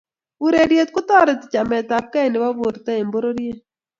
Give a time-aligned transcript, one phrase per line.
[0.45, 3.59] ureryeet kotoreti chametabgei nebo borto eng bororiet